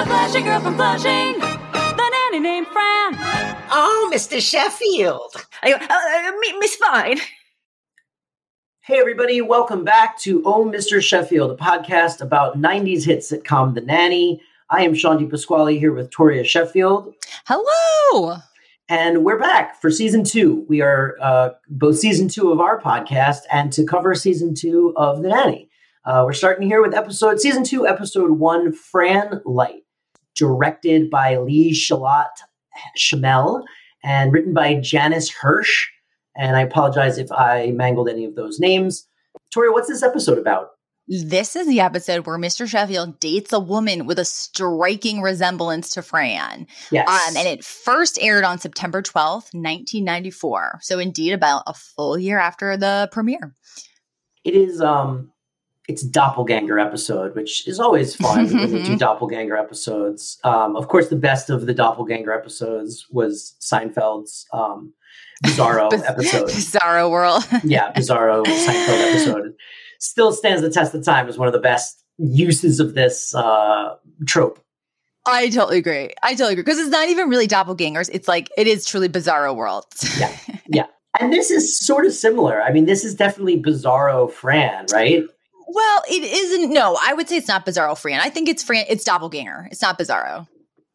[0.00, 1.38] The Flushing girl from Flushing.
[1.40, 3.12] The nanny named Fran.
[3.70, 4.40] Oh, Mr.
[4.40, 5.46] Sheffield.
[5.62, 7.18] I uh, uh, Miss Fine.
[8.80, 11.02] Hey, everybody, welcome back to Oh, Mr.
[11.02, 14.40] Sheffield, a podcast about 90s hit sitcom The Nanny.
[14.70, 17.12] I am Sean DiPasquale here with Toria Sheffield,
[17.46, 18.38] Hello.
[18.88, 20.64] and we're back for season two.
[20.66, 25.20] We are uh, both season two of our podcast and to cover season two of
[25.22, 25.66] The Nanny.
[26.06, 29.82] Uh, we're starting here with episode season two, episode one, Fran Light,
[30.40, 32.32] directed by Lee Shallat
[32.96, 33.62] Chemel
[34.02, 35.88] and written by Janice Hirsch.
[36.36, 39.06] And I apologize if I mangled any of those names.
[39.52, 40.70] Tori, what's this episode about?
[41.06, 42.68] This is the episode where Mr.
[42.68, 46.68] Sheffield dates a woman with a striking resemblance to Fran.
[46.92, 47.08] Yes.
[47.08, 50.78] Um, and it first aired on September 12th, 1994.
[50.82, 53.54] So, indeed, about a full year after the premiere.
[54.44, 55.32] it is um
[55.90, 60.38] it's doppelganger episode, which is always fun when they do doppelganger episodes.
[60.44, 64.94] Um, of course, the best of the doppelganger episodes was Seinfeld's um,
[65.44, 66.48] Bizarro Biz- episode.
[66.48, 67.42] Bizarro World.
[67.64, 69.54] yeah, Bizarro Seinfeld episode.
[69.98, 73.96] Still stands the test of time as one of the best uses of this uh,
[74.26, 74.60] trope.
[75.26, 76.10] I totally agree.
[76.22, 76.62] I totally agree.
[76.62, 78.08] Because it's not even really doppelgangers.
[78.12, 79.86] It's like, it is truly Bizarro World.
[80.18, 80.34] Yeah.
[80.68, 80.86] Yeah.
[81.18, 82.62] And this is sort of similar.
[82.62, 85.24] I mean, this is definitely Bizarro Fran, right?
[85.72, 86.72] Well, it isn't.
[86.72, 88.20] No, I would say it's not Bizarro Fran.
[88.20, 88.84] I think it's Fran.
[88.88, 89.68] It's Doppelganger.
[89.70, 90.46] It's not Bizarro.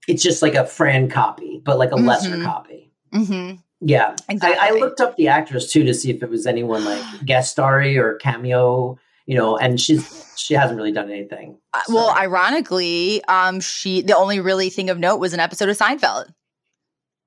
[0.07, 2.43] It's just like a Fran copy, but like a lesser Mhm.
[2.43, 2.91] copy.
[3.13, 3.55] Mm-hmm.
[3.81, 4.15] Yeah.
[4.29, 4.59] Exactly.
[4.59, 7.51] I, I looked up the actress too to see if it was anyone like guest
[7.51, 11.57] starry or cameo, you know, and she's she hasn't really done anything.
[11.73, 15.77] Uh, Well, ironically, um, she the only really thing of note was an episode of
[15.77, 16.27] Seinfeld.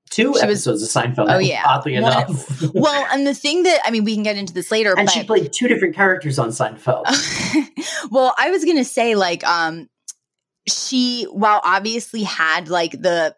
[0.09, 1.27] Two she was- episodes of Seinfeld.
[1.29, 1.63] Oh, yeah.
[1.65, 2.61] oddly One- enough.
[2.73, 5.11] well, and the thing that I mean, we can get into this later, and but
[5.11, 7.05] she played two different characters on Seinfeld.
[8.11, 9.87] well, I was gonna say like um,
[10.67, 13.35] she while obviously had like the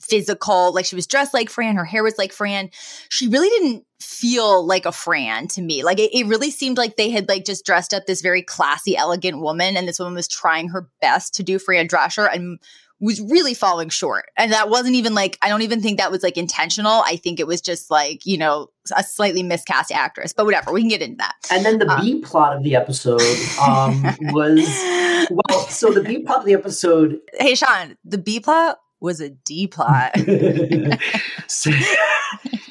[0.00, 2.70] physical, like she was dressed like Fran, her hair was like Fran.
[3.10, 5.84] She really didn't feel like a Fran to me.
[5.84, 8.96] Like it, it really seemed like they had like just dressed up this very classy,
[8.96, 12.58] elegant woman, and this woman was trying her best to do Fran Drescher and
[13.02, 14.26] was really falling short.
[14.38, 17.02] And that wasn't even like I don't even think that was like intentional.
[17.04, 20.32] I think it was just like, you know, a slightly miscast actress.
[20.32, 21.34] But whatever, we can get into that.
[21.50, 22.00] and then the Uh.
[22.00, 23.20] B plot of the episode
[23.60, 24.02] um,
[24.32, 24.60] was
[25.30, 25.66] well.
[25.68, 29.66] So the B plot of the episode Hey Sean, the B plot was a D
[29.66, 30.12] plot.
[31.48, 31.70] so,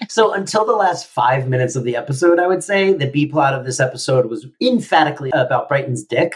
[0.07, 3.53] so until the last five minutes of the episode, I would say the B plot
[3.53, 6.35] of this episode was emphatically about Brighton's dick.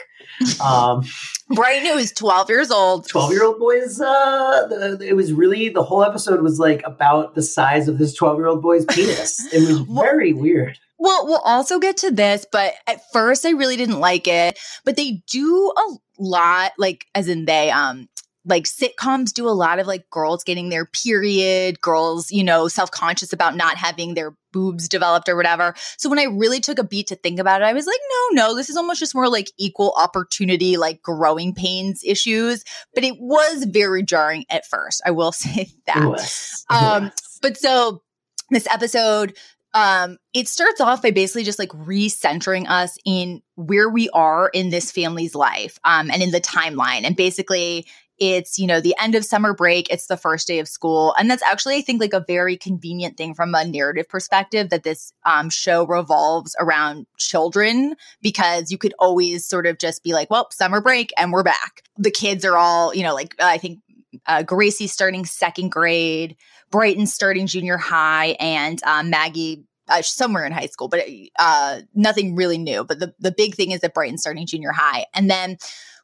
[0.64, 1.04] Um,
[1.50, 3.08] Brighton, who was 12 years old.
[3.08, 7.36] 12 year old boy's, uh, the, it was really, the whole episode was like about
[7.36, 9.54] the size of this 12 year old boy's penis.
[9.54, 10.80] It was very weird.
[10.98, 14.58] Well, we'll also get to this, but at first I really didn't like it.
[14.86, 18.08] But they do a lot, like as in they um
[18.46, 23.34] like sitcoms do a lot of like girls getting their period, girls, you know, self-conscious
[23.34, 25.74] about not having their boobs developed or whatever.
[25.98, 28.44] So when I really took a beat to think about it, I was like, no,
[28.44, 32.64] no, this is almost just more like equal opportunity, like growing pains issues.
[32.94, 35.02] But it was very jarring at first.
[35.06, 36.06] I will say that.
[36.06, 36.66] Was.
[36.70, 38.02] Um, But so
[38.50, 39.38] this episode,
[39.74, 44.70] um, it starts off by basically just like recentering us in where we are in
[44.70, 47.04] this family's life, um, and in the timeline.
[47.04, 47.86] And basically,
[48.20, 49.90] it's you know the end of summer break.
[49.90, 53.18] It's the first day of school, and that's actually I think like a very convenient
[53.18, 58.94] thing from a narrative perspective that this um, show revolves around children because you could
[59.00, 61.84] always sort of just be like, well, summer break, and we're back.
[61.98, 63.80] The kids are all you know like I think
[64.28, 66.36] uh, Gracie's starting second grade.
[66.72, 71.02] Brighton starting junior high and um, Maggie uh, somewhere in high school, but
[71.38, 72.84] uh, nothing really new.
[72.84, 75.06] But the, the big thing is that Brighton's starting junior high.
[75.14, 75.58] And then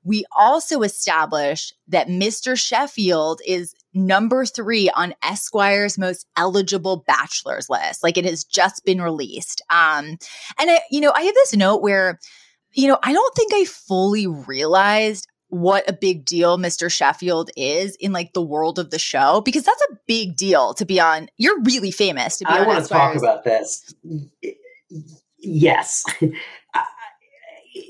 [0.03, 2.59] we also establish that Mr.
[2.59, 8.03] Sheffield is number three on Esquire's most eligible bachelor's list.
[8.03, 9.61] Like it has just been released.
[9.69, 10.17] Um,
[10.59, 12.19] and I, you know, I have this note where,
[12.71, 16.89] you know, I don't think I fully realized what a big deal Mr.
[16.89, 20.85] Sheffield is in like the world of the show because that's a big deal to
[20.85, 21.27] be on.
[21.37, 22.67] You're really famous to be I on.
[22.67, 23.93] want to talk about this.
[25.39, 26.05] Yes.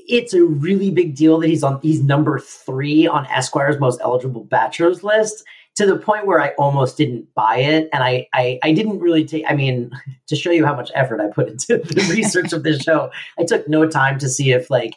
[0.08, 4.44] It's a really big deal that he's on he's number 3 on Esquire's most eligible
[4.44, 5.44] bachelors list
[5.74, 7.88] to the point where I almost didn't buy it.
[7.92, 9.90] And I I, I didn't really take I mean
[10.28, 13.44] to show you how much effort I put into the research of this show I
[13.44, 14.94] took no time to see if like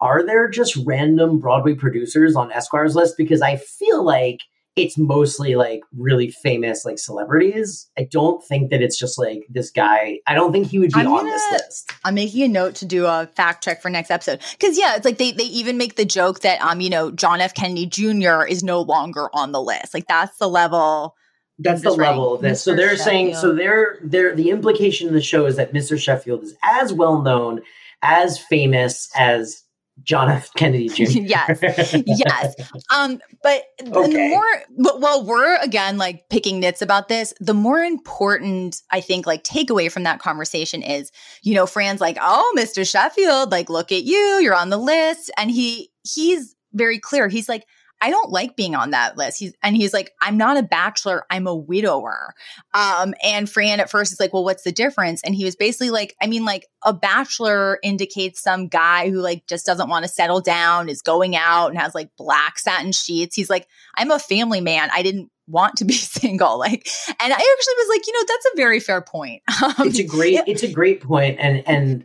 [0.00, 3.14] are there just random Broadway producers on Esquire's list?
[3.16, 4.40] Because I feel like
[4.74, 7.90] it's mostly like really famous like celebrities.
[7.98, 10.20] I don't think that it's just like this guy.
[10.26, 11.92] I don't think he would be I'm on gonna- this list.
[12.04, 14.40] I'm making a note to do a fact check for next episode.
[14.60, 17.40] Cause yeah, it's like they they even make the joke that um, you know, John
[17.40, 17.52] F.
[17.54, 18.44] Kennedy Jr.
[18.48, 19.92] is no longer on the list.
[19.92, 21.16] Like that's the level.
[21.58, 22.62] That's the level of this.
[22.62, 23.58] So they're saying so Sheffield.
[23.58, 26.00] they're they're the implication in the show is that Mr.
[26.00, 27.60] Sheffield is as well known,
[28.00, 29.61] as famous as
[30.02, 30.52] John F.
[30.54, 31.02] Kennedy Jr.
[31.20, 31.60] Yes.
[32.06, 32.54] Yes.
[32.90, 34.30] Um, but the Okay.
[34.30, 34.44] more
[34.78, 39.44] but while we're again like picking nits about this, the more important I think like
[39.44, 41.12] takeaway from that conversation is,
[41.42, 42.88] you know, Fran's like, oh, Mr.
[42.90, 45.30] Sheffield, like, look at you, you're on the list.
[45.36, 47.28] And he he's very clear.
[47.28, 47.66] He's like,
[48.02, 49.38] I don't like being on that list.
[49.38, 52.34] He's and he's like, I'm not a bachelor, I'm a widower.
[52.74, 55.22] Um, and Fran at first is like, well, what's the difference?
[55.22, 59.46] And he was basically like, I mean, like a bachelor indicates some guy who like
[59.46, 63.36] just doesn't want to settle down, is going out and has like black satin sheets.
[63.36, 64.90] He's like, I'm a family man.
[64.92, 66.58] I didn't want to be single.
[66.58, 69.42] Like, and I actually was like, you know, that's a very fair point.
[69.62, 72.04] Um, it's a great it's a great point and and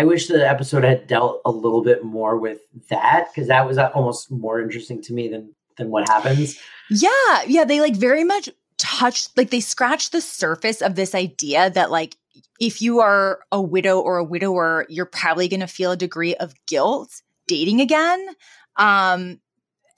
[0.00, 3.76] I wish the episode had dealt a little bit more with that because that was
[3.76, 6.58] uh, almost more interesting to me than than what happens.
[6.88, 8.48] Yeah, yeah, they like very much
[8.78, 12.16] touched like they scratched the surface of this idea that like
[12.58, 16.34] if you are a widow or a widower, you're probably going to feel a degree
[16.36, 18.26] of guilt dating again.
[18.76, 19.38] Um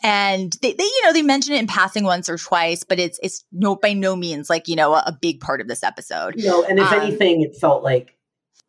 [0.03, 3.21] and they, they you know they mention it in passing once or twice but it's
[3.23, 6.35] it's no by no means like you know a, a big part of this episode
[6.37, 8.17] You know, and if Um, anything, it felt like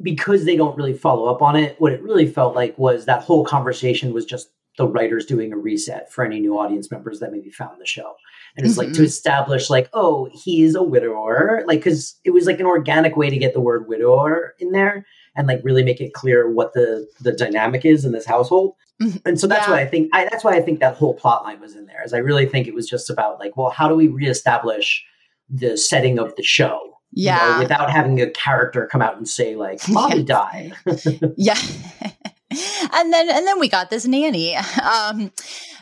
[0.03, 3.23] because they don't really follow up on it, what it really felt like was that
[3.23, 7.31] whole conversation was just the writers doing a reset for any new audience members that
[7.31, 8.13] maybe found the show.
[8.57, 9.05] And it's like to Mhm.
[9.05, 11.63] establish, like, oh, he's a widower.
[11.67, 15.05] Like, because it was like an organic way to get the word widower in there
[15.35, 18.73] and like really make it clear what the the dynamic is in this household.
[19.01, 19.21] Mhm.
[19.25, 19.73] And so that's Yeah.
[19.73, 22.03] why I think I, that's why I think that whole plot line was in there.
[22.03, 25.03] Is I really think it was just about like, well, how do we reestablish
[25.50, 26.92] the setting of the show?
[27.15, 27.60] You know, Yeah.
[27.60, 30.74] without having a character come out and say like, "Mommy died."
[31.38, 31.57] yeah
[32.94, 35.31] and then and then we got this nanny um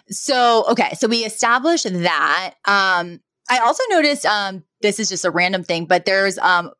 [0.09, 3.19] so okay so we established that um
[3.49, 6.71] i also noticed um this is just a random thing but there's um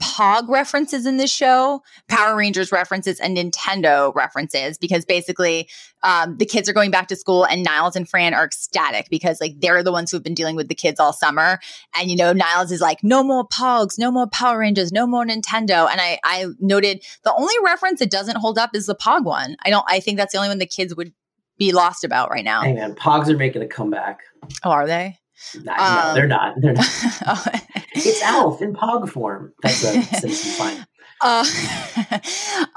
[0.00, 5.68] pog references in this show power rangers references and nintendo references because basically
[6.02, 9.40] um, the kids are going back to school and niles and fran are ecstatic because
[9.40, 11.58] like they're the ones who've been dealing with the kids all summer
[11.98, 15.24] and you know niles is like no more pogs no more power rangers no more
[15.24, 19.24] nintendo and i i noted the only reference that doesn't hold up is the pog
[19.24, 21.12] one i don't i think that's the only one the kids would
[21.58, 24.20] be lost about right now Hey man, Pogs are making a comeback.
[24.64, 25.18] oh are they
[25.62, 26.54] Nah, no, Um, they're not.
[26.60, 26.86] They're not.
[27.92, 29.52] It's Alf in Pog form.
[29.62, 30.86] That's a Simpsons line.
[31.20, 31.44] Uh,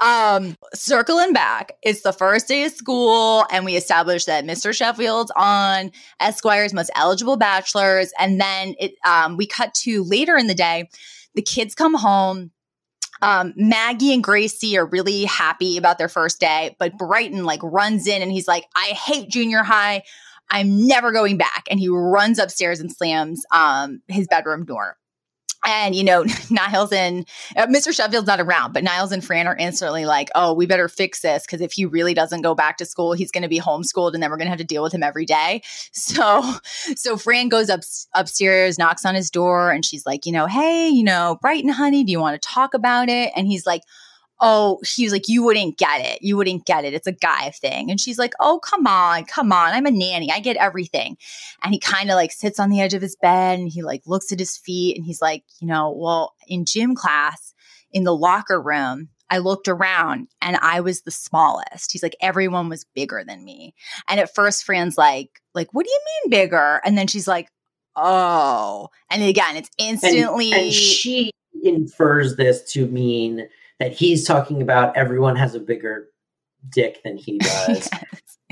[0.00, 4.74] um, circling back, it's the first day of school, and we established that Mr.
[4.74, 5.90] Sheffield's on
[6.20, 10.88] Esquire's most eligible bachelors, and then it um, we cut to later in the day.
[11.34, 12.50] The kids come home.
[13.22, 18.06] Um, Maggie and Gracie are really happy about their first day, but Brighton like runs
[18.06, 20.02] in and he's like, "I hate junior high.
[20.50, 24.98] I'm never going back." And he runs upstairs and slams um, his bedroom door.
[25.66, 27.26] And you know, Niles and
[27.56, 27.94] uh, Mr.
[27.94, 31.44] Sheffield's not around, but Niles and Fran are instantly like, "Oh, we better fix this
[31.44, 34.22] because if he really doesn't go back to school, he's going to be homeschooled, and
[34.22, 35.62] then we're going to have to deal with him every day."
[36.04, 36.42] So,
[36.96, 37.80] so Fran goes up
[38.14, 42.04] upstairs, knocks on his door, and she's like, "You know, hey, you know, Brighton, honey,
[42.04, 43.82] do you want to talk about it?" And he's like.
[44.46, 46.18] Oh, he was like, you wouldn't get it.
[46.20, 46.92] You wouldn't get it.
[46.92, 47.90] It's a guy thing.
[47.90, 49.70] And she's like, oh, come on, come on.
[49.70, 50.30] I'm a nanny.
[50.30, 51.16] I get everything.
[51.62, 54.02] And he kind of like sits on the edge of his bed and he like
[54.06, 57.54] looks at his feet and he's like, you know, well, in gym class,
[57.90, 61.90] in the locker room, I looked around and I was the smallest.
[61.92, 63.74] He's like, everyone was bigger than me.
[64.08, 66.82] And at first, Fran's like, like, what do you mean bigger?
[66.84, 67.48] And then she's like,
[67.96, 68.88] oh.
[69.10, 70.52] And again, it's And, instantly.
[70.52, 71.30] and she
[71.62, 73.48] infers this to mean
[73.78, 76.08] that he's talking about everyone has a bigger
[76.70, 77.88] dick than he does.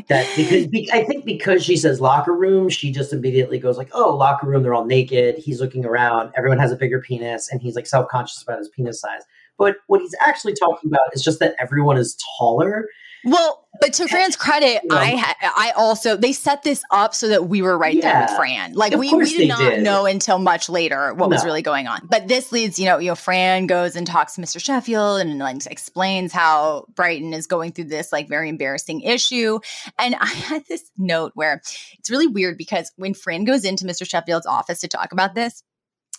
[0.08, 3.90] that because be, I think because she says locker room, she just immediately goes like,
[3.92, 7.60] "Oh, locker room, they're all naked." He's looking around, everyone has a bigger penis, and
[7.60, 9.22] he's like self conscious about his penis size.
[9.58, 12.88] But what he's actually talking about is just that everyone is taller.
[13.24, 14.96] Well, but to Fran's credit, know.
[14.96, 18.74] I I also they set this up so that we were right there with Fran.
[18.74, 19.82] Like Of we we did not did.
[19.82, 22.06] know until much later what was really going on.
[22.08, 24.62] But this leads, you know, you know, Fran goes and talks to Mr.
[24.62, 29.58] Sheffield and like explains how Brighton is going through this like very embarrassing issue.
[29.98, 31.60] And I had this note where
[31.98, 34.08] it's really weird because when Fran goes into Mr.
[34.08, 35.62] Sheffield's office to talk about this,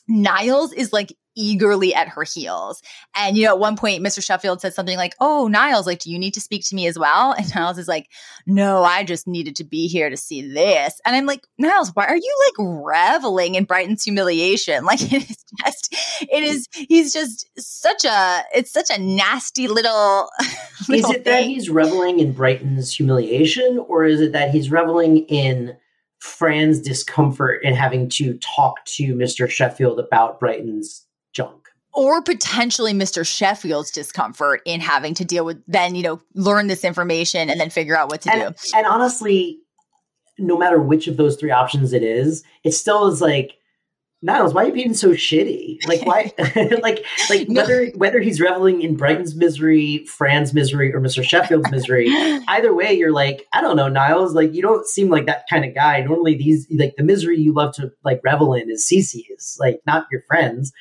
[0.07, 2.81] Niles is like eagerly at her heels.
[3.15, 4.23] And, you know, at one point, Mr.
[4.23, 6.97] Sheffield said something like, Oh, Niles, like, do you need to speak to me as
[6.97, 7.33] well?
[7.33, 8.09] And Niles is like,
[8.45, 10.99] No, I just needed to be here to see this.
[11.05, 14.85] And I'm like, Niles, why are you like reveling in Brighton's humiliation?
[14.93, 20.29] Like, it is just, it is, he's just such a, it's such a nasty little.
[20.87, 21.33] little is it thing.
[21.33, 25.75] that he's reveling in Brighton's humiliation, or is it that he's reveling in
[26.23, 29.49] Fran's discomfort in having to talk to Mr.
[29.49, 31.67] Sheffield about Brighton's junk.
[31.93, 33.27] Or potentially Mr.
[33.27, 37.69] Sheffield's discomfort in having to deal with then, you know, learn this information and then
[37.69, 38.77] figure out what to and, do.
[38.77, 39.59] And honestly,
[40.39, 43.57] no matter which of those three options it is, it still is like
[44.25, 45.85] Niles, why are you being so shitty?
[45.85, 46.31] Like why
[46.81, 47.61] like like no.
[47.61, 51.23] whether whether he's reveling in Brighton's misery, Fran's misery, or Mr.
[51.23, 52.07] Sheffield's misery,
[52.47, 55.65] either way, you're like, I don't know, Niles, like you don't seem like that kind
[55.65, 55.99] of guy.
[56.01, 60.07] Normally these like the misery you love to like revel in is Cece's, like not
[60.09, 60.71] your friends.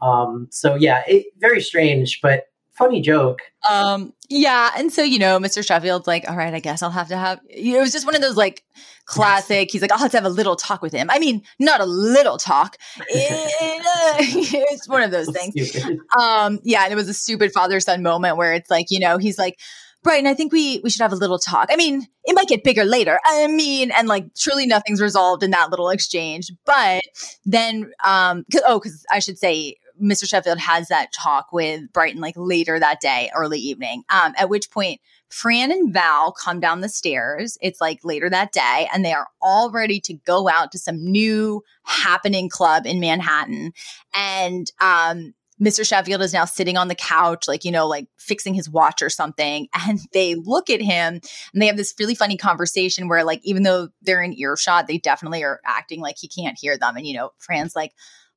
[0.00, 2.44] Um so yeah, it very strange, but
[2.82, 3.40] funny joke.
[3.68, 4.70] Um, yeah.
[4.76, 5.64] And so, you know, Mr.
[5.64, 8.20] Sheffield's like, all right, I guess I'll have to have, it was just one of
[8.20, 8.64] those like
[9.04, 9.70] classic.
[9.70, 11.08] He's like, I'll have to have a little talk with him.
[11.10, 12.76] I mean, not a little talk.
[13.08, 14.16] It, uh,
[14.72, 15.76] it's one of those things.
[16.18, 16.84] Um, yeah.
[16.84, 19.58] And it was a stupid father son moment where it's like, you know, he's like,
[20.02, 21.68] Brighton, I think we we should have a little talk.
[21.70, 23.20] I mean, it might get bigger later.
[23.24, 26.50] I mean, and like truly nothing's resolved in that little exchange.
[26.64, 27.04] But
[27.44, 30.28] then, um, cause, oh, because I should say Mr.
[30.28, 34.02] Sheffield has that talk with Brighton like later that day, early evening.
[34.10, 35.00] Um, at which point
[35.32, 37.56] Fran and Val come down the stairs.
[37.62, 41.02] It's like later that day, and they are all ready to go out to some
[41.02, 43.72] new happening club in Manhattan.
[44.14, 45.32] And um,
[45.62, 45.86] Mr.
[45.86, 49.08] Sheffield is now sitting on the couch, like, you know, like fixing his watch or
[49.08, 49.68] something.
[49.88, 51.20] And they look at him
[51.52, 54.98] and they have this really funny conversation where, like, even though they're in earshot, they
[54.98, 56.96] definitely are acting like he can't hear them.
[56.96, 57.92] And, you know, Fran's like,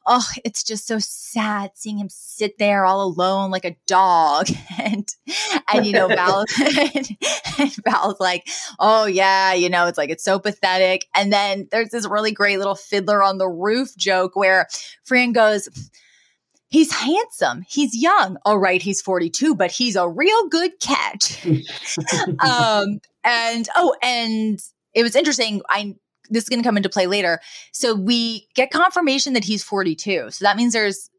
[0.06, 4.48] oh, it's just so sad seeing him sit there all alone like a dog.
[4.78, 5.08] And,
[5.74, 7.18] and, you know, Val, and,
[7.58, 8.48] and Val's like,
[8.78, 11.08] oh, yeah, you know, it's like, it's so pathetic.
[11.16, 14.68] And then there's this really great little fiddler on the roof joke where
[15.06, 15.68] Fran goes,
[16.68, 17.64] he's handsome.
[17.68, 18.38] He's young.
[18.46, 21.44] All right, he's 42, but he's a real good catch.
[22.40, 24.60] um, and, oh, and
[24.94, 25.62] it was interesting.
[25.70, 25.96] I,
[26.30, 27.40] this is going to come into play later.
[27.72, 30.32] So we get confirmation that he's 42.
[30.32, 31.10] So that means there's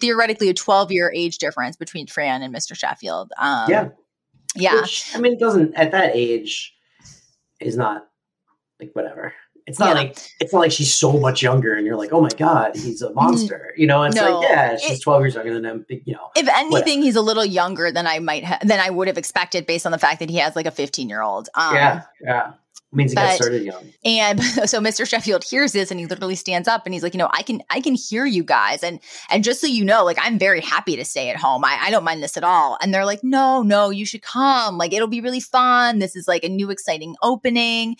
[0.00, 2.76] theoretically a 12 year age difference between Fran and Mr.
[2.76, 3.32] Sheffield.
[3.38, 3.88] Um, yeah.
[4.54, 4.80] Yeah.
[4.82, 6.74] Which, I mean, it doesn't, at that age,
[7.60, 8.06] is not
[8.80, 9.32] like whatever.
[9.64, 10.02] It's not yeah.
[10.02, 13.00] like it's not like she's so much younger, and you're like, oh my god, he's
[13.00, 14.02] a monster, you know.
[14.02, 16.30] It's no, like, yeah, she's it, 12 years younger than him, you know.
[16.34, 16.90] If anything, whatever.
[16.90, 19.92] he's a little younger than I might ha- than I would have expected based on
[19.92, 21.48] the fact that he has like a 15 year old.
[21.54, 22.52] Um, yeah, yeah
[22.92, 23.92] means he but, got started young.
[24.04, 25.08] And so Mr.
[25.08, 27.62] Sheffield hears this and he literally stands up and he's like, you know, I can
[27.70, 28.82] I can hear you guys.
[28.82, 31.64] And and just so you know, like I'm very happy to stay at home.
[31.64, 32.78] I, I don't mind this at all.
[32.80, 34.78] And they're like, no, no, you should come.
[34.78, 35.98] Like it'll be really fun.
[35.98, 37.96] This is like a new exciting opening.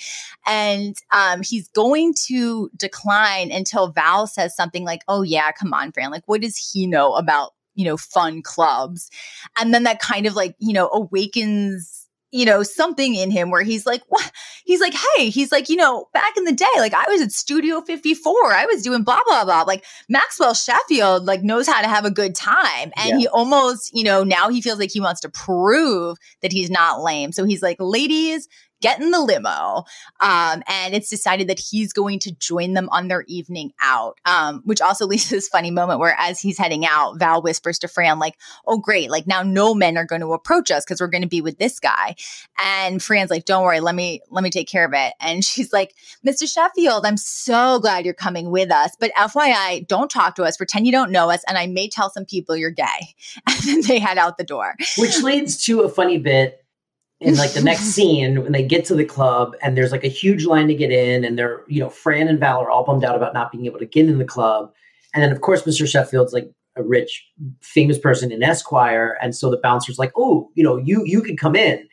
[0.46, 5.92] And um he's going to decline until Val says something like, Oh yeah, come on,
[5.92, 6.10] Fran.
[6.10, 9.10] Like, what does he know about, you know, fun clubs?
[9.58, 12.01] And then that kind of like, you know, awakens
[12.32, 14.32] you know, something in him where he's like, what?
[14.64, 17.30] He's like, hey, he's like, you know, back in the day, like I was at
[17.30, 19.62] Studio 54, I was doing blah, blah, blah.
[19.62, 22.90] Like Maxwell Sheffield, like knows how to have a good time.
[22.96, 23.18] And yeah.
[23.18, 27.02] he almost, you know, now he feels like he wants to prove that he's not
[27.02, 27.32] lame.
[27.32, 28.48] So he's like, ladies,
[28.82, 29.84] get in the limo.
[30.20, 34.60] Um, and it's decided that he's going to join them on their evening out, um,
[34.64, 37.88] which also leads to this funny moment where as he's heading out, Val whispers to
[37.88, 38.36] Fran, like,
[38.66, 39.10] oh, great.
[39.10, 41.58] Like now no men are going to approach us because we're going to be with
[41.58, 42.14] this guy.
[42.62, 43.80] And Fran's like, don't worry.
[43.80, 45.14] Let me, let me take care of it.
[45.20, 45.94] And she's like,
[46.26, 46.50] Mr.
[46.52, 48.96] Sheffield, I'm so glad you're coming with us.
[48.98, 50.56] But FYI, don't talk to us.
[50.56, 51.44] Pretend you don't know us.
[51.46, 52.84] And I may tell some people you're gay.
[53.52, 54.74] And then they head out the door.
[54.98, 56.61] Which leads to a funny bit
[57.22, 60.08] in like the next scene when they get to the club and there's like a
[60.08, 63.04] huge line to get in and they're you know fran and val are all bummed
[63.04, 64.72] out about not being able to get in the club
[65.14, 67.26] and then of course mr sheffield's like a rich
[67.60, 71.38] famous person in esquire and so the bouncer's like oh you know you you could
[71.38, 71.86] come in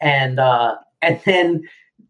[0.00, 1.62] and uh and then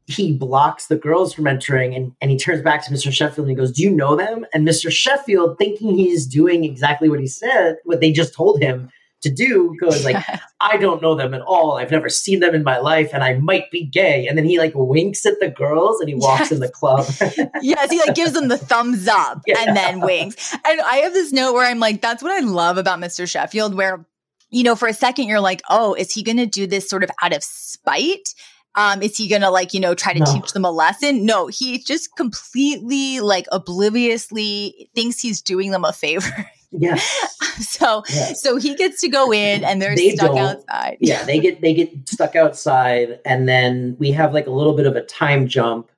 [0.06, 3.10] he blocks the girls from entering and, and he turns back to Mr.
[3.10, 4.44] Sheffield and he goes, Do you know them?
[4.52, 4.90] And Mr.
[4.90, 8.90] Sheffield, thinking he's doing exactly what he said, what they just told him,
[9.24, 10.16] to do goes like
[10.60, 13.34] i don't know them at all i've never seen them in my life and i
[13.38, 16.52] might be gay and then he like winks at the girls and he walks yes.
[16.52, 17.04] in the club
[17.62, 19.56] yes he like gives them the thumbs up yeah.
[19.66, 22.78] and then winks and i have this note where i'm like that's what i love
[22.78, 24.06] about mr sheffield where
[24.50, 27.02] you know for a second you're like oh is he going to do this sort
[27.02, 28.34] of out of spite
[28.76, 30.26] Um, is he gonna like, you know, try to No.
[30.26, 31.24] teach them a lesson?
[31.24, 36.50] No, he just completely like obliviously thinks he's doing them a favor.
[36.76, 36.96] Yeah.
[37.60, 38.42] so Yes.
[38.42, 40.96] so he gets to go in and they're They stuck outside.
[41.00, 44.86] yeah, they get they get stuck outside, and then we have like a little bit
[44.86, 45.90] of a time jump.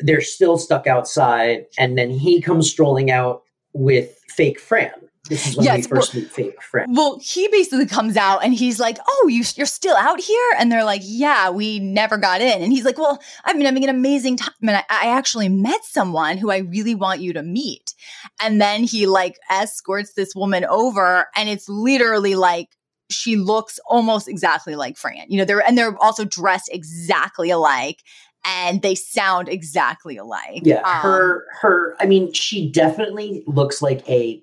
[0.00, 3.42] They're still stuck outside, and then he comes strolling out
[3.74, 4.90] with fake Fran.
[5.28, 6.56] This is when Yes, we first meet fake.
[6.88, 10.70] Well, he basically comes out and he's like, "Oh, you you're still out here?" And
[10.70, 13.90] they're like, "Yeah, we never got in." And he's like, "Well, I've been having an
[13.90, 17.94] amazing time, and I, I actually met someone who I really want you to meet."
[18.40, 22.70] And then he like escorts this woman over, and it's literally like
[23.08, 25.26] she looks almost exactly like Fran.
[25.28, 28.00] You know, they're and they're also dressed exactly alike,
[28.44, 30.62] and they sound exactly alike.
[30.64, 31.96] Yeah, Um, her her.
[32.00, 34.42] I mean, she definitely looks like a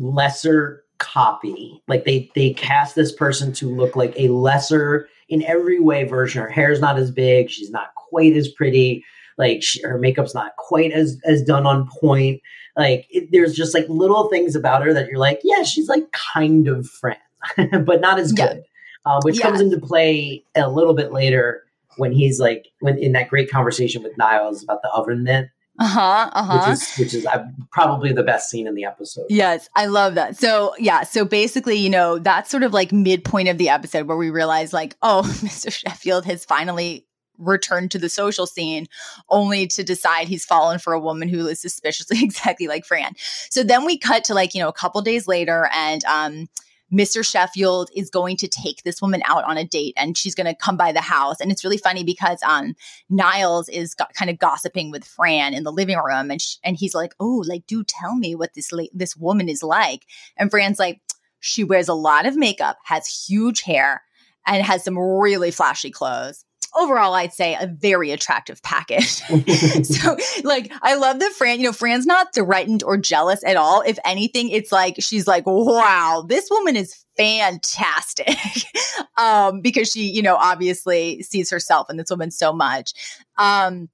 [0.00, 1.80] lesser copy.
[1.86, 6.42] Like they they cast this person to look like a lesser in every way version.
[6.42, 7.50] Her hair's not as big.
[7.50, 9.04] She's not quite as pretty.
[9.38, 12.40] Like she, her makeup's not quite as as done on point.
[12.76, 16.10] Like it, there's just like little things about her that you're like, yeah, she's like
[16.12, 17.16] kind of Fran,
[17.84, 18.48] but not as Yeah.
[18.54, 18.62] good.
[19.06, 21.62] Uh, which comes into play a little bit later
[21.96, 25.48] when he's like when in that great conversation with Niles about the oven mitt,
[25.80, 26.66] uh-huh, uh-huh.
[26.68, 29.24] which is which is uh, probably the best scene in the episode.
[29.30, 30.36] Yes, I love that.
[30.36, 34.16] So, yeah, so basically, you know, that's sort of like midpoint of the episode where
[34.16, 35.72] we realize, like, oh, Mr.
[35.72, 37.06] Sheffield has finally
[37.38, 38.86] returned to the social scene
[39.30, 43.14] only to decide he's fallen for a woman who is suspiciously exactly like Fran.
[43.48, 46.48] So then we cut to like, you know, a couple days later and um
[46.92, 47.24] Mr.
[47.24, 50.54] Sheffield is going to take this woman out on a date and she's going to
[50.54, 51.40] come by the house.
[51.40, 52.74] And it's really funny because um,
[53.08, 56.94] Niles is go- kind of gossiping with Fran in the living room and, and he's
[56.94, 60.06] like, Oh, like, do tell me what this, la- this woman is like.
[60.36, 61.00] And Fran's like,
[61.38, 64.02] She wears a lot of makeup, has huge hair,
[64.46, 66.44] and has some really flashy clothes.
[66.76, 69.22] Overall, I'd say a very attractive package.
[69.84, 73.82] so like I love that Fran, you know, Fran's not threatened or jealous at all.
[73.82, 78.36] If anything, it's like she's like, wow, this woman is fantastic.
[79.18, 82.92] um, because she, you know, obviously sees herself in this woman so much.
[83.36, 83.88] Um,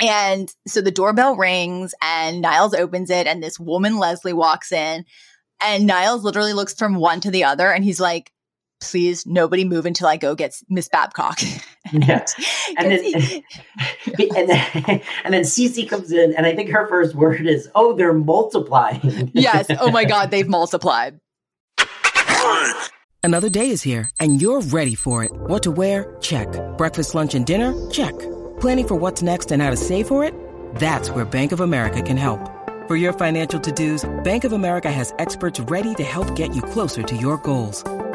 [0.00, 5.04] and so the doorbell rings and Niles opens it, and this woman, Leslie, walks in.
[5.60, 8.32] And Niles literally looks from one to the other and he's like,
[8.80, 11.40] please, nobody move until I go get Miss Babcock.
[11.90, 12.26] Yeah.
[12.76, 13.44] And then, he-
[14.36, 17.94] and then and then Cece comes in, and I think her first word is, "Oh,
[17.94, 19.68] they're multiplying." yes.
[19.80, 21.18] Oh my God, they've multiplied.
[23.22, 25.30] Another day is here, and you're ready for it.
[25.32, 26.14] What to wear?
[26.20, 26.48] Check.
[26.78, 27.72] Breakfast, lunch, and dinner?
[27.90, 28.18] Check.
[28.60, 30.34] Planning for what's next and how to save for it?
[30.76, 32.40] That's where Bank of America can help.
[32.86, 37.02] For your financial to-dos, Bank of America has experts ready to help get you closer
[37.02, 37.82] to your goals.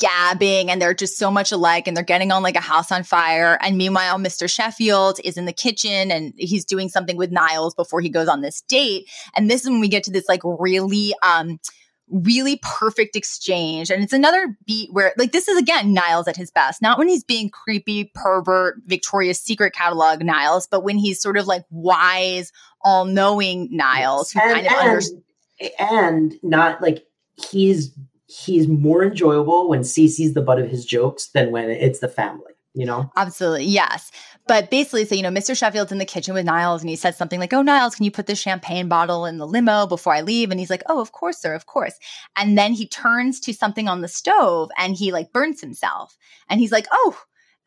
[0.00, 3.04] gabbing and they're just so much alike and they're getting on like a house on
[3.04, 3.58] fire.
[3.60, 4.50] And meanwhile, Mr.
[4.50, 8.40] Sheffield is in the kitchen and he's doing something with Niles before he goes on
[8.40, 9.08] this date.
[9.36, 11.60] And this is when we get to this like really, um,
[12.08, 13.90] really perfect exchange.
[13.90, 17.08] And it's another beat where, like, this is again Niles at his best, not when
[17.08, 22.50] he's being creepy, pervert, Victoria's Secret catalog Niles, but when he's sort of like wise,
[22.82, 25.24] all knowing Niles who and, kind of and, understands.
[25.78, 27.92] and not like he's
[28.30, 32.44] he's more enjoyable when Cece's the butt of his jokes than when it's the family.
[32.72, 33.64] You know, Absolutely.
[33.64, 34.12] Yes.
[34.46, 35.56] But basically, so, you know, Mr.
[35.56, 38.12] Sheffield's in the kitchen with Niles and he says something like, Oh, Niles, can you
[38.12, 40.52] put this champagne bottle in the limo before I leave?
[40.52, 41.94] And he's like, Oh, of course, sir, of course.
[42.36, 46.16] And then he turns to something on the stove and he like burns himself.
[46.48, 47.18] And he's like, Oh,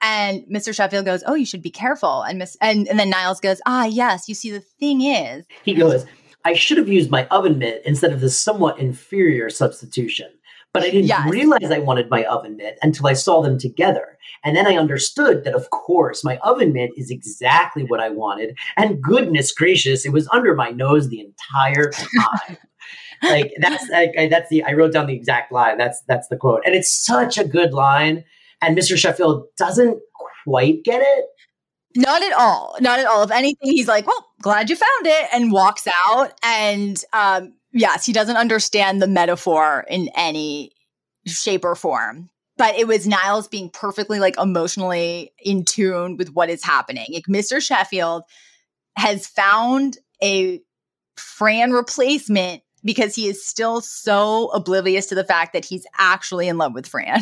[0.02, 0.73] and Mr.
[0.73, 2.21] Sheffield goes, Oh, you should be careful.
[2.21, 5.73] And Miss and, and then Niles goes, Ah, yes, you see, the thing is, he
[5.73, 6.06] goes,
[6.45, 10.30] "I should have used my oven mitt instead of this somewhat inferior substitution."
[10.73, 11.29] But I didn't Yes.
[11.29, 14.17] realize I wanted my oven mitt until I saw them together.
[14.43, 18.57] And then I understood that, of course, my oven mitt is exactly what I wanted.
[18.75, 22.57] And goodness gracious, it was under my nose the entire time.
[23.23, 25.77] like that's like, I- that's the I wrote down the exact line.
[25.77, 28.23] That's that's the quote, and it's such a good line.
[28.62, 28.97] And Mr.
[28.97, 29.99] Sheffield doesn't
[30.45, 31.25] quite get it.
[31.95, 32.75] Not at all.
[32.81, 33.21] Not at all.
[33.23, 36.33] If anything, he's like, well, glad you found it and walks out.
[36.43, 40.71] And um, yes, he doesn't understand the metaphor in any
[41.25, 42.29] shape or form.
[42.55, 47.07] But it was Niles being perfectly like emotionally in tune with what is happening.
[47.12, 47.62] Like Mr.
[47.62, 48.23] Sheffield
[48.95, 50.62] has found a
[51.17, 56.57] Fran replacement because he is still so oblivious to the fact that he's actually in
[56.57, 57.21] love with Fran.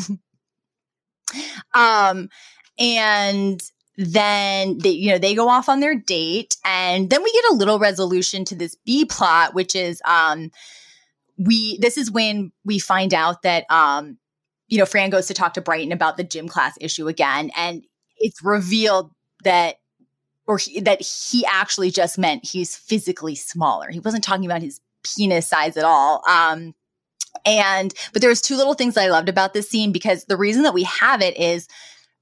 [1.74, 2.30] um,
[2.78, 3.62] and
[3.98, 7.56] then they, you know, they go off on their date, and then we get a
[7.56, 10.52] little resolution to this B plot, which is, um,
[11.38, 11.78] we.
[11.80, 14.18] This is when we find out that, um,
[14.68, 17.84] you know, Fran goes to talk to Brighton about the gym class issue again, and
[18.18, 19.12] it's revealed
[19.44, 19.78] that
[20.48, 23.90] or he, that he actually just meant he's physically smaller.
[23.90, 26.24] He wasn't talking about his penis size at all.
[26.28, 26.74] Um,
[27.46, 30.64] and but there was two little things I loved about this scene because the reason
[30.64, 31.68] that we have it is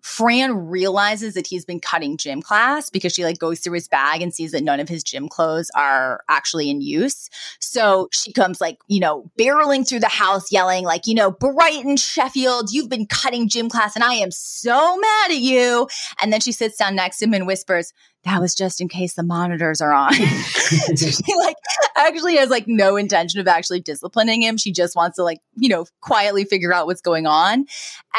[0.02, 4.22] Fran realizes that he's been cutting gym class because she like goes through his bag
[4.22, 7.30] and sees that none of his gym clothes are actually in use.
[7.60, 11.98] So she comes like, you know, barreling through the house yelling like, you know, Brighton
[11.98, 15.88] Sheffield, you've been cutting gym class and I am so mad at you.
[16.22, 19.14] And then she sits down next to him and whispers, that was just in case
[19.14, 20.14] the monitors are on.
[20.14, 21.56] she like
[21.96, 24.58] actually has like no intention of actually disciplining him.
[24.58, 27.66] She just wants to like, you know, quietly figure out what's going on.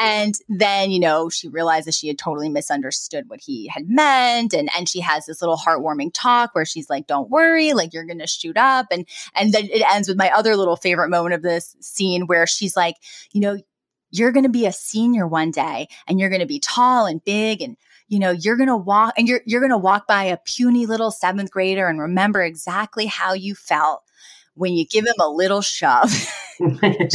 [0.01, 4.55] And then, you know, she realizes she had totally misunderstood what he had meant.
[4.55, 8.05] And and she has this little heartwarming talk where she's like, Don't worry, like you're
[8.05, 8.87] gonna shoot up.
[8.91, 12.47] And and then it ends with my other little favorite moment of this scene where
[12.47, 12.97] she's like,
[13.33, 13.59] you know,
[14.11, 17.23] you're going to be a senior one day and you're going to be tall and
[17.25, 17.77] big and
[18.11, 20.85] you know, you're going to walk and you're, you're going to walk by a puny
[20.85, 24.03] little seventh grader and remember exactly how you felt
[24.55, 26.12] when you give him a little shove,
[26.61, 27.14] which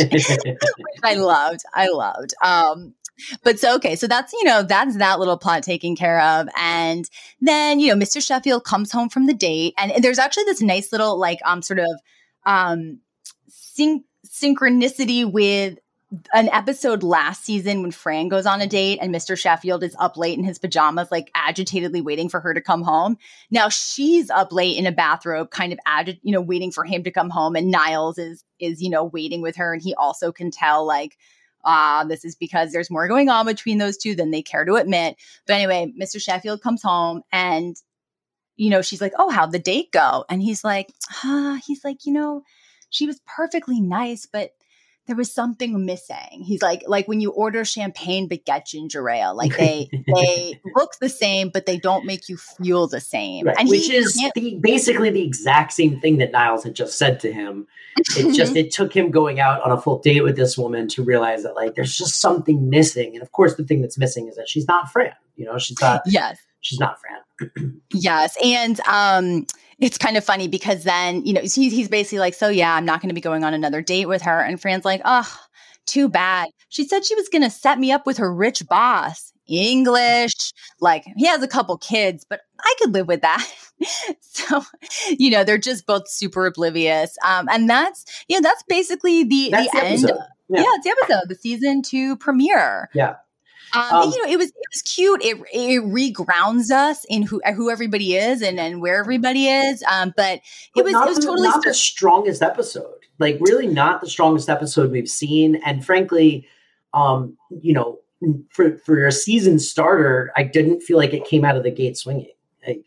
[1.03, 1.63] I loved.
[1.73, 2.33] I loved.
[2.41, 2.95] Um,
[3.43, 7.09] but so okay so that's you know that's that little plot taken care of and
[7.39, 10.61] then you know mr sheffield comes home from the date and, and there's actually this
[10.61, 11.89] nice little like um sort of
[12.45, 12.99] um
[13.47, 15.79] syn- synchronicity with
[16.33, 19.37] an episode last season when Fran goes on a date and Mr.
[19.37, 23.17] Sheffield is up late in his pajamas, like agitatedly waiting for her to come home.
[23.51, 27.03] Now she's up late in a bathrobe, kind of agit, you know, waiting for him
[27.03, 27.55] to come home.
[27.55, 31.17] And Niles is is you know waiting with her, and he also can tell like.
[31.67, 34.65] Ah, uh, this is because there's more going on between those two than they care
[34.65, 35.15] to admit.
[35.47, 36.21] But anyway, Mr.
[36.21, 37.75] Sheffield comes home and,
[38.55, 40.25] you know, she's like, Oh, how'd the date go?
[40.29, 42.43] And he's like, Ah, he's like, you know,
[42.91, 44.51] she was perfectly nice, but
[45.07, 46.43] there was something missing.
[46.43, 50.93] He's like, like when you order champagne but get ginger ale, like they they look
[50.99, 53.45] the same, but they don't make you feel the same.
[53.45, 53.55] Right.
[53.59, 57.31] And Which is the, basically the exact same thing that Niles had just said to
[57.31, 57.67] him.
[58.17, 61.03] It just it took him going out on a full date with this woman to
[61.03, 63.13] realize that like there's just something missing.
[63.13, 65.13] And of course, the thing that's missing is that she's not Fran.
[65.35, 66.01] You know, she's not.
[66.05, 67.81] Yes, she's not Fran.
[67.93, 69.45] yes, and um
[69.79, 72.85] it's kind of funny because then, you know, he's, he's basically like, so yeah, I'm
[72.85, 74.39] not going to be going on another date with her.
[74.39, 75.31] And Fran's like, oh,
[75.85, 76.49] too bad.
[76.69, 79.31] She said she was going to set me up with her rich boss.
[79.47, 83.47] English, like he has a couple kids, but I could live with that.
[84.21, 84.63] so,
[85.09, 87.15] you know, they're just both super oblivious.
[87.23, 90.01] Um, and that's, you know, that's basically the, that's the, the end.
[90.47, 90.61] Yeah.
[90.61, 92.89] yeah, it's the episode, the season two premiere.
[92.93, 93.15] Yeah.
[93.75, 95.23] Um, um, you know, it was it was cute.
[95.23, 99.83] It it regrounds us in who who everybody is and and where everybody is.
[99.91, 100.41] Um, but
[100.75, 102.99] it was it was totally not the strongest episode.
[103.19, 105.55] Like really, not the strongest episode we've seen.
[105.65, 106.47] And frankly,
[106.93, 107.99] um, you know,
[108.49, 111.97] for for a season starter, I didn't feel like it came out of the gate
[111.97, 112.31] swinging.
[112.65, 112.85] Like,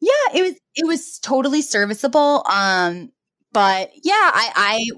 [0.00, 2.44] yeah, it was it was totally serviceable.
[2.48, 3.12] Um,
[3.52, 4.90] but yeah, I I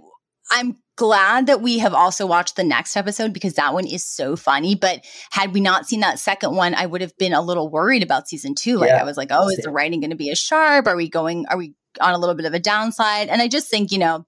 [0.51, 4.35] I'm glad that we have also watched the next episode because that one is so
[4.35, 4.75] funny.
[4.75, 8.03] But had we not seen that second one, I would have been a little worried
[8.03, 8.79] about season two.
[8.79, 9.01] Like yeah.
[9.01, 10.89] I was like, oh, is the writing going to be as sharp?
[10.89, 13.29] Are we going, are we on a little bit of a downside?
[13.29, 14.27] And I just think, you know,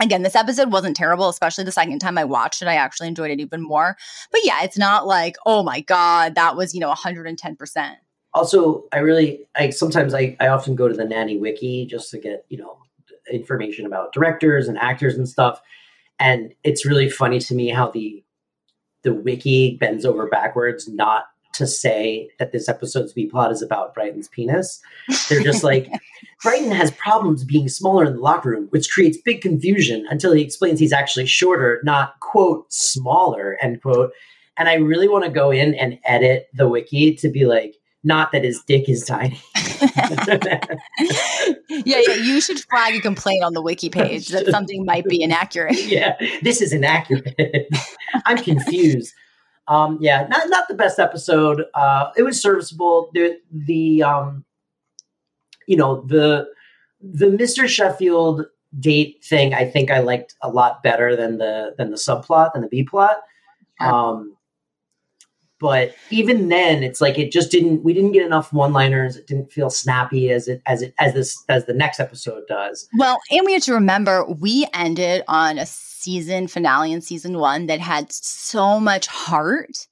[0.00, 2.68] again, this episode wasn't terrible, especially the second time I watched it.
[2.68, 3.94] I actually enjoyed it even more.
[4.32, 7.96] But yeah, it's not like, oh my God, that was, you know, 110%.
[8.32, 12.18] Also, I really, I sometimes I, I often go to the nanny wiki just to
[12.18, 12.78] get, you know,
[13.30, 15.60] information about directors and actors and stuff
[16.18, 18.22] and it's really funny to me how the
[19.02, 23.94] the wiki bends over backwards not to say that this episode's B plot is about
[23.94, 24.80] Brighton's penis.
[25.28, 25.90] They're just like,
[26.42, 30.42] Brighton has problems being smaller in the locker room, which creates big confusion until he
[30.42, 34.12] explains he's actually shorter, not quote smaller, end quote.
[34.56, 38.30] And I really want to go in and edit the wiki to be like, not
[38.32, 39.40] that his dick is tiny.
[41.68, 42.14] yeah, yeah.
[42.14, 45.78] You should flag a complaint on the wiki page that something might be inaccurate.
[45.86, 47.68] yeah, this is inaccurate.
[48.26, 49.14] I'm confused.
[49.68, 51.64] Um, yeah, not not the best episode.
[51.74, 53.10] Uh, it was serviceable.
[53.14, 54.44] The the um,
[55.66, 56.48] you know the
[57.00, 57.68] the Mr.
[57.68, 58.46] Sheffield
[58.78, 59.54] date thing.
[59.54, 62.82] I think I liked a lot better than the than the subplot than the B
[62.84, 63.18] plot.
[63.80, 64.36] Um,
[65.60, 69.26] but even then it's like it just didn't we didn't get enough one liners it
[69.26, 73.20] didn't feel snappy as it as it as this as the next episode does Well,
[73.30, 77.80] and we have to remember we ended on a season finale in season one that
[77.80, 79.86] had so much heart.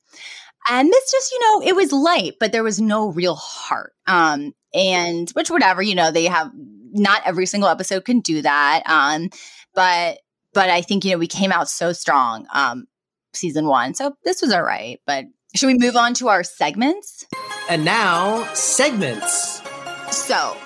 [0.69, 3.93] And this just, you know, it was light, but there was no real heart.
[4.07, 6.51] Um, and which whatever, you know, they have
[6.93, 8.83] not every single episode can do that.
[8.87, 9.31] Um,
[9.75, 10.19] but
[10.55, 12.87] but I think, you know, we came out so strong, um,
[13.35, 13.95] season one.
[13.95, 15.01] So this was all right.
[15.07, 15.27] But
[15.57, 17.27] should we move on to our segments?
[17.69, 19.63] And now, segments.
[20.11, 20.57] So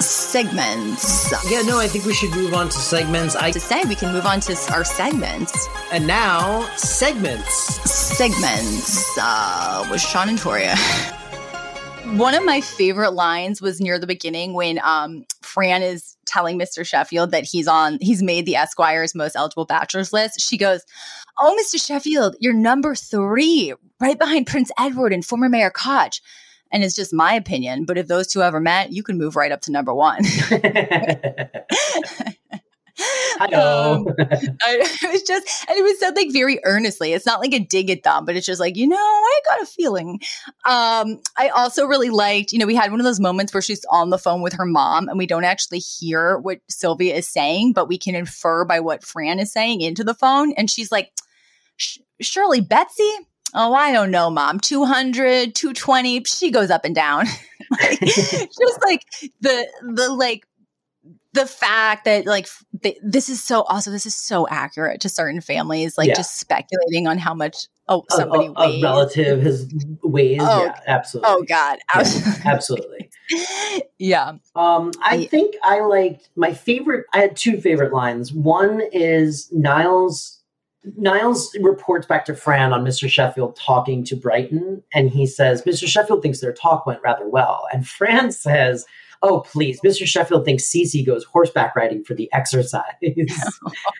[0.00, 1.30] segments.
[1.50, 3.36] Yeah, no, I think we should move on to segments.
[3.36, 5.68] I To say we can move on to our segments.
[5.92, 7.54] and now segments.
[7.90, 10.74] segments uh, with Sean and Toria.
[12.16, 16.84] One of my favorite lines was near the beginning when um, Fran is telling Mr.
[16.84, 20.40] Sheffield that he's on, he's made the Esquire's most eligible bachelors list.
[20.40, 20.82] She goes,
[21.38, 21.84] "Oh, Mr.
[21.84, 26.20] Sheffield, you're number three, right behind Prince Edward and former Mayor Koch."
[26.72, 29.52] And it's just my opinion, but if those two ever met, you can move right
[29.52, 30.22] up to number one.
[33.38, 34.06] Hello.
[34.06, 37.12] Um, I, it was just, and it was said like very earnestly.
[37.12, 39.62] It's not like a dig at them, but it's just like, you know, I got
[39.62, 40.20] a feeling.
[40.64, 43.84] Um, I also really liked, you know, we had one of those moments where she's
[43.90, 47.72] on the phone with her mom and we don't actually hear what Sylvia is saying,
[47.72, 50.52] but we can infer by what Fran is saying into the phone.
[50.52, 51.10] And she's like,
[51.76, 53.10] "Sh- Shirley, Betsy?
[53.54, 54.60] Oh, I don't know, mom.
[54.60, 56.24] 200, 220.
[56.24, 57.26] She goes up and down.
[57.70, 59.04] like, just like
[59.40, 60.46] the, the like,
[61.34, 62.46] the fact that like
[62.82, 66.14] th- this is so also this is so accurate to certain families like Yeah.
[66.14, 68.82] just speculating on how much oh somebody a, a weighs.
[68.82, 73.10] relative his ways Oh, yeah absolutely oh god Yeah, absolutely
[73.98, 77.06] yeah Um, I I- think I liked my favorite.
[77.14, 78.32] I had two favorite lines.
[78.32, 80.38] One is Niles.
[80.96, 83.08] Niles reports back to Fran on Mr.
[83.08, 85.86] Sheffield talking to Brighton, and he says Mr.
[85.86, 88.84] Sheffield thinks their talk went rather well, and Fran says,
[89.22, 90.06] "Oh, please, Mr.
[90.06, 92.82] Sheffield thinks Cece goes horseback riding for the exercise,"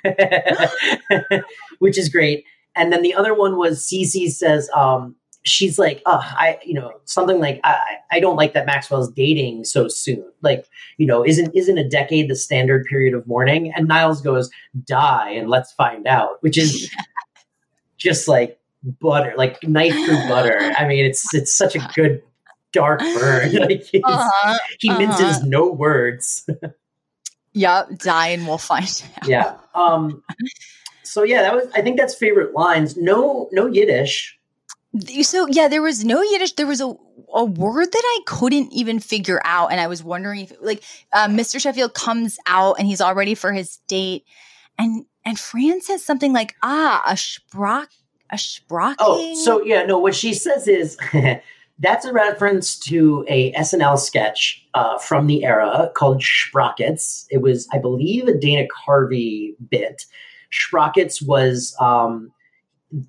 [1.79, 2.45] which is great.
[2.75, 6.93] And then the other one was Cece says, um, she's like, oh, I, you know,
[7.05, 7.79] something like, I,
[8.11, 10.25] I don't like that Maxwell's dating so soon.
[10.41, 10.67] Like,
[10.99, 13.73] you know, isn't isn't a decade the standard period of mourning?
[13.75, 14.51] And Niles goes,
[14.85, 16.91] die and let's find out, which is
[17.99, 18.59] just like
[19.01, 20.59] butter, like knife through butter.
[20.79, 22.23] I mean, it's it's such a good
[22.73, 23.53] dark burn.
[23.63, 24.59] Like uh-huh.
[24.81, 25.45] he minces uh-huh.
[25.47, 26.49] no words.
[28.33, 29.57] and we'll find out yeah.
[29.75, 30.23] Um.
[31.03, 31.69] So yeah, that was.
[31.75, 32.97] I think that's favorite lines.
[32.97, 34.39] No, no Yiddish.
[35.23, 36.95] so yeah there was no yiddish there was a,
[37.33, 40.83] a word that i couldn't even figure out and i was wondering if like
[41.15, 44.27] uh, mr sheffield comes out and he's all ready for his date
[44.79, 47.87] and and fran says something like ah a sprock
[48.33, 49.99] a sprocking Oh, so yeah, no.
[49.99, 50.97] What she says is
[51.83, 57.27] that's a reference to a SNL sketch uh, from the era called Sprockets.
[57.29, 60.07] It was, I believe, a Dana Carvey bit.
[60.53, 62.31] Sprockets was um,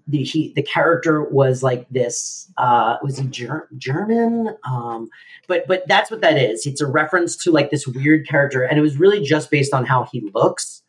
[0.08, 2.52] the he, the character was like this.
[2.58, 4.56] Uh, was he ger- German?
[4.66, 5.10] Um,
[5.48, 6.66] but but that's what that is.
[6.66, 9.86] It's a reference to like this weird character, and it was really just based on
[9.86, 10.82] how he looks,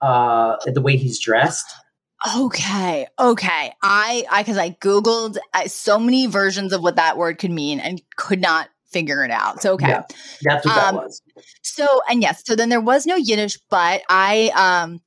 [0.00, 1.66] uh, the way he's dressed.
[2.36, 3.06] Okay.
[3.18, 3.72] Okay.
[3.82, 7.78] I I because I googled uh, so many versions of what that word could mean
[7.80, 9.62] and could not figure it out.
[9.62, 9.88] So okay.
[9.88, 10.02] Yeah.
[10.42, 11.22] That's what Um, that was.
[11.62, 15.00] So and yes, so then there was no Yiddish, but I um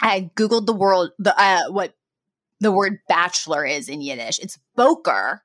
[0.00, 1.92] I googled the world the uh what
[2.60, 4.38] the word bachelor is in Yiddish.
[4.38, 5.42] It's boker.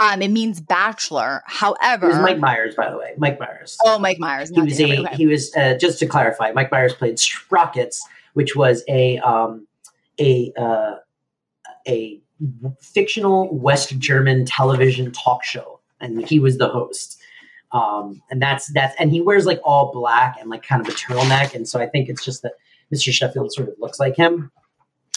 [0.00, 1.42] Um it means bachelor.
[1.46, 3.12] However, It Mike Myers, by the way.
[3.18, 3.76] Mike Myers.
[3.84, 4.48] Oh, Mike Myers.
[4.50, 5.16] he was a okay.
[5.16, 6.52] he was uh, just to clarify.
[6.52, 9.66] Mike Myers played Sprockets, which was a um,
[10.20, 10.96] a uh,
[11.86, 12.20] a
[12.80, 17.20] fictional West German television talk show, and he was the host.
[17.72, 20.96] Um, and that's that's and he wears like all black and like kind of a
[20.96, 22.52] turtleneck, and so I think it's just that
[22.92, 23.12] Mr.
[23.12, 24.50] Sheffield sort of looks like him.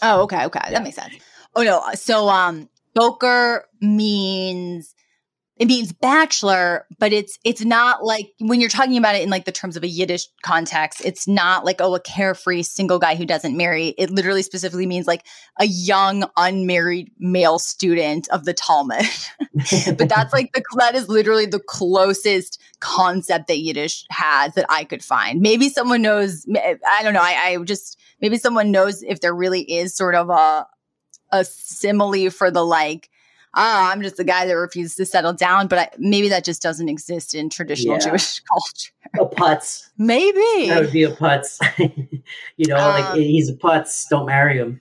[0.02, 0.72] Oh, okay, okay.
[0.72, 1.16] That makes sense.
[1.56, 1.84] Oh no.
[1.94, 4.96] So um boker means
[5.60, 9.46] it means bachelor, but it's it's not like when you're talking about it in like
[9.46, 13.26] the terms of a Yiddish context, it's not like oh a carefree single guy who
[13.26, 13.90] doesn't marry.
[13.98, 15.26] It literally specifically means like
[15.60, 19.06] a young unmarried male student of the Talmud.
[19.98, 24.84] but that's like the that is literally the closest concept that Yiddish has that I
[24.84, 25.42] could find.
[25.42, 26.46] Maybe someone knows.
[26.56, 27.22] I don't know.
[27.22, 30.68] I, I just maybe someone knows if there really is sort of a
[31.32, 33.10] a simile for the like.
[33.60, 36.62] Ah, I'm just the guy that refused to settle down, but I, maybe that just
[36.62, 38.10] doesn't exist in traditional Yeah.
[38.10, 38.92] Jewish culture.
[39.20, 39.90] a putz.
[39.98, 40.70] Maybe.
[40.70, 41.58] That would be a putz.
[42.58, 44.08] you know, like Um, he's a putz.
[44.10, 44.80] Don't marry him.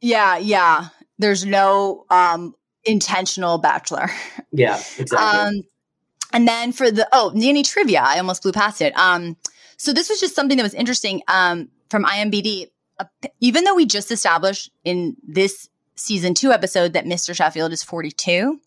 [0.00, 0.88] Yeah, yeah.
[1.18, 4.10] There's no um intentional bachelor.
[4.52, 5.18] Yeah, exactly.
[5.18, 5.62] Um,
[6.32, 8.96] and then for the oh nanny trivia, I almost blew past it.
[8.98, 9.36] Um,
[9.76, 12.70] so this was just something that was interesting um, from IMBD.
[12.98, 13.04] Uh,
[13.40, 17.34] even though we just established in this season two episode that Mr.
[17.34, 18.60] Sheffield is 42,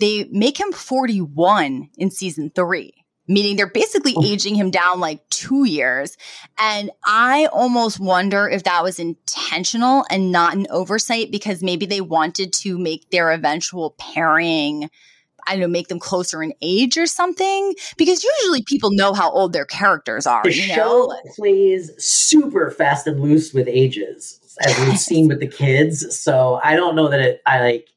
[0.00, 2.92] they make him 41 in season three,
[3.28, 4.24] meaning they're basically Oh.
[4.24, 6.16] aging him down like two years.
[6.58, 12.00] And I almost wonder if that was intentional and not an oversight because maybe they
[12.00, 14.90] wanted to make their eventual pairing.
[15.44, 17.74] I don't know, make them closer in age or something.
[17.96, 23.08] Because usually people know how old their characters are, the you show plays super fast
[23.08, 26.16] and loose with ages, as we've seen with the kids.
[26.18, 27.42] So I don't know that it.
[27.46, 27.88] I like.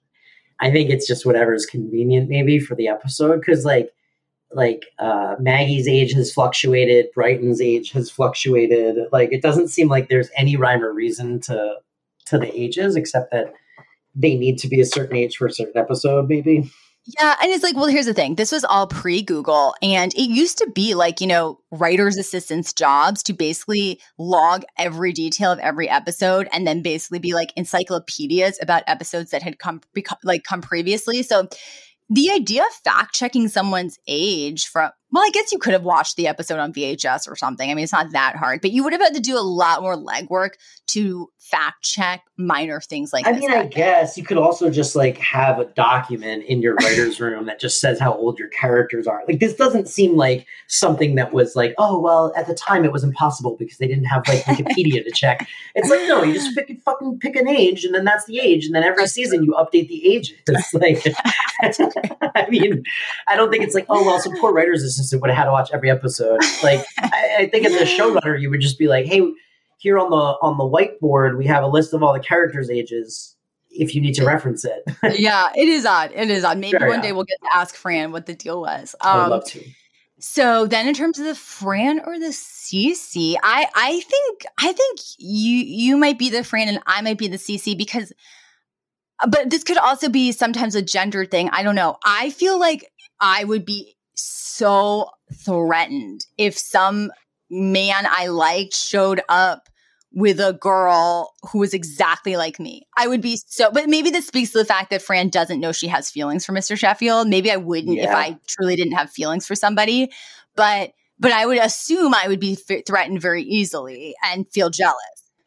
[0.60, 3.92] I think it's just whatever is convenient, maybe for the episode, because like,
[4.54, 8.96] like uh, Maggie's age has fluctuated, Brighton's age has fluctuated.
[9.12, 11.76] Like, it doesn't seem like there's any rhyme or reason to
[12.28, 13.54] to the ages, except that
[14.16, 16.72] they need to be a certain age for a certain episode, maybe.
[17.08, 18.34] Yeah, and it's like, well, here's the thing.
[18.34, 23.22] This was all pre-Google, and it used to be like, you know, writers' assistants' jobs
[23.24, 28.82] to basically log every detail of every episode, and then basically be like encyclopedias about
[28.88, 29.82] episodes that had come
[30.24, 31.22] like come previously.
[31.22, 31.48] So,
[32.10, 36.18] the idea of fact checking someone's age from well, I guess you could have watched
[36.18, 37.70] the episode on VHS or something.
[37.70, 39.82] I mean, it's not that hard, but you would have had to do a lot
[39.82, 40.52] more legwork
[40.88, 45.18] to fact check minor things like I mean, I guess you could also just like
[45.20, 49.22] have a document in your writer's room that just says how old your characters are.
[49.28, 52.92] Like, this doesn't seem like something that was like, oh, well, at the time it
[52.92, 55.48] was impossible because they didn't have like Wikipedia to check.
[55.76, 58.66] It's like, no, you just pick fucking pick an age and then that's the age.
[58.66, 60.36] And then every season you update the ages.
[60.74, 61.06] Like,
[62.36, 62.84] I mean,
[63.28, 65.52] I don't think it's like, oh, well, some poor writer's assistant would have had to
[65.52, 66.40] watch every episode.
[66.64, 69.22] Like, I, I think as a showrunner, you would just be like, hey,
[69.78, 73.36] here on the on the whiteboard we have a list of all the characters' ages.
[73.78, 74.84] If you need to reference it,
[75.20, 76.12] yeah, it is odd.
[76.16, 76.58] It is odd.
[76.60, 77.04] Maybe Very one odd.
[77.04, 78.96] day we'll get to ask Fran what the deal was.
[79.02, 79.62] I would Um, love to.
[80.18, 85.00] so then, in terms of the Fran or the CC, I I think I think
[85.18, 88.14] you you might be the Fran and I might be the CC because,
[89.28, 91.50] but this could also be sometimes a gender thing.
[91.52, 91.98] I don't know.
[92.06, 92.86] I feel like
[93.20, 93.98] I would be
[94.56, 95.10] so
[95.44, 97.12] threatened if some
[97.50, 99.70] man I liked showed up
[100.14, 102.88] with a girl who was exactly like me.
[102.98, 105.74] I would be so, but maybe this speaks to the fact that Fran doesn't know
[105.74, 106.78] she has feelings for Mr.
[106.78, 107.28] Sheffield.
[107.28, 110.12] Maybe I wouldn't if I truly didn't have feelings for somebody,
[110.56, 114.96] but but I would assume I would be f- threatened very easily and feel jealous.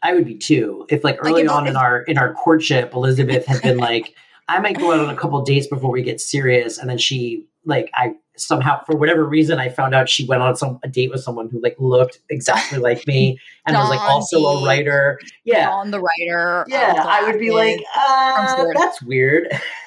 [0.02, 0.86] I would be too.
[0.90, 4.14] If like Like, early if- on in our in our courtship, Elizabeth had been like,
[4.48, 7.46] I might go out on a couple dates before we get serious, and then she
[7.64, 11.10] like I somehow for whatever reason I found out she went on some a date
[11.10, 15.18] with someone who like looked exactly like me and was like also a writer.
[15.44, 15.70] Yeah.
[15.70, 16.64] On the writer.
[16.68, 19.48] Yeah, of I would be like, uh, that's weird.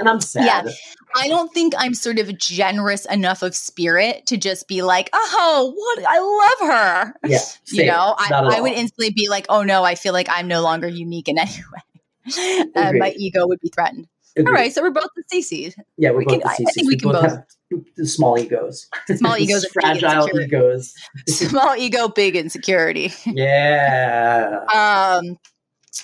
[0.00, 0.66] and I'm sad.
[0.66, 0.72] Yeah.
[1.14, 5.72] I don't think I'm sort of generous enough of spirit to just be like, oh,
[5.76, 6.04] what?
[6.08, 7.14] I love her.
[7.28, 10.48] Yeah, You know, I, I would instantly be like, oh no, I feel like I'm
[10.48, 11.52] no longer unique in any
[12.36, 12.64] way.
[12.74, 14.08] and my ego would be threatened.
[14.36, 14.52] All Agreed.
[14.54, 15.74] right, so we're both the CCs.
[15.96, 17.44] Yeah, we're we both can- the I- I think we can both- have
[17.96, 18.86] the small egos.
[19.16, 20.94] Small egos fragile egos.
[21.28, 23.12] Small ego, big insecurity.
[23.26, 24.60] Yeah.
[24.72, 25.38] Um,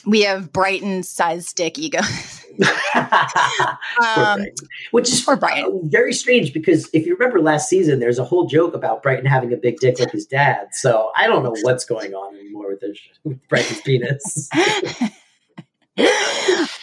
[0.05, 2.01] we have Brighton sized stick ego.
[2.59, 4.45] Poor Um,
[4.91, 5.65] Which is poor Brighton.
[5.85, 9.27] uh, very strange because if you remember last season, there's a whole joke about Brighton
[9.27, 10.69] having a big dick like his dad.
[10.73, 14.49] So I don't know what's going on anymore with, this, with Brighton's penis.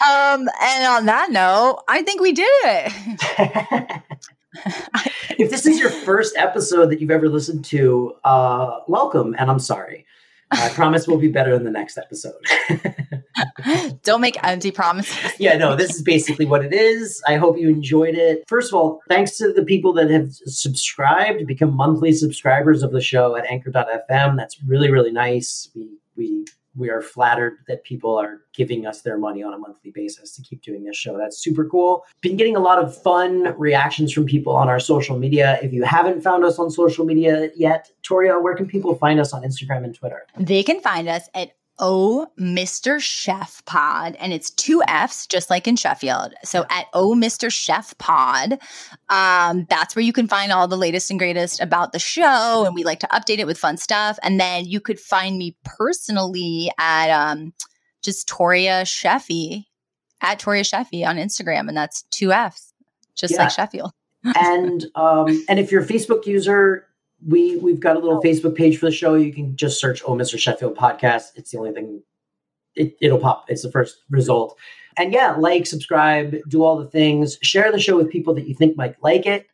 [0.05, 4.01] Um, and on that note, I think we did it.
[5.39, 9.59] if this is your first episode that you've ever listened to, uh, welcome, and I'm
[9.59, 10.05] sorry.
[10.51, 12.35] I promise we'll be better in the next episode.
[14.03, 15.31] Don't make empty promises.
[15.39, 17.23] yeah, no, this is basically what it is.
[17.27, 18.43] I hope you enjoyed it.
[18.47, 23.01] First of all, thanks to the people that have subscribed, become monthly subscribers of the
[23.01, 24.37] show at anchor.fm.
[24.37, 25.69] That's really, really nice.
[25.75, 29.91] We we we are flattered that people are giving us their money on a monthly
[29.91, 31.17] basis to keep doing this show.
[31.17, 32.05] That's super cool.
[32.21, 35.59] Been getting a lot of fun reactions from people on our social media.
[35.61, 39.33] If you haven't found us on social media yet, Toria, where can people find us
[39.33, 40.23] on Instagram and Twitter?
[40.37, 42.97] They can find us at Oh Mr.
[42.97, 46.33] Sheff Pod, and it's two F's, just like in Sheffield.
[46.43, 47.49] So at Oh Mr.
[47.49, 48.59] Sheff Pod,
[49.09, 52.75] um, that's where you can find all the latest and greatest about the show, and
[52.75, 54.19] we like to update it with fun stuff.
[54.21, 57.53] And then you could find me personally at um,
[58.03, 59.65] just Toria Sheffy
[60.21, 62.71] at Toria Sheffy on Instagram, and that's two F's,
[63.15, 63.43] just Yeah.
[63.43, 63.91] like Sheffield.
[64.39, 66.87] and um, and if you're a Facebook user,
[67.27, 69.15] we we've got a little Facebook page for the show.
[69.15, 70.37] You can just search "Oh Mr.
[70.37, 72.01] Sheffield Podcast." It's the only thing.
[72.75, 73.45] It, it'll pop.
[73.49, 74.57] It's the first result.
[74.97, 77.37] And yeah, like, subscribe, do all the things.
[77.41, 79.47] Share the show with people that you think might like it.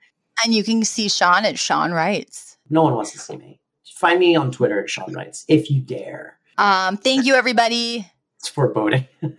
[0.44, 2.58] And you can see Sean at Sean Writes.
[2.70, 3.60] No one wants to see me.
[3.96, 6.38] Find me on Twitter at Sean Writes if you dare.
[6.58, 8.10] Um, thank you, everybody.
[8.38, 9.06] It's foreboding.
[9.24, 9.30] all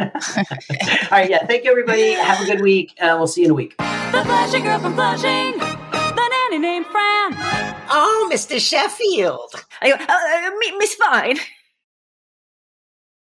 [1.11, 1.46] right, yeah.
[1.46, 2.12] Thank you, everybody.
[2.12, 2.94] Have a good week.
[3.00, 3.76] Uh, we'll see you in a week.
[3.78, 5.59] The Flashing Girl from Flushing.
[5.59, 7.59] The nanny named Fran.
[7.93, 8.61] Oh, Mr.
[8.61, 9.66] Sheffield.
[9.82, 11.38] I go, uh, uh, Miss Fine.